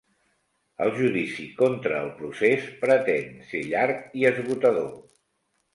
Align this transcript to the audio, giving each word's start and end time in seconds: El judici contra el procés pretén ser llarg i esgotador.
El 0.85 0.93
judici 0.95 1.45
contra 1.61 1.99
el 2.07 2.11
procés 2.23 2.67
pretén 2.81 3.31
ser 3.53 3.65
llarg 3.71 4.05
i 4.23 4.31
esgotador. 4.33 4.95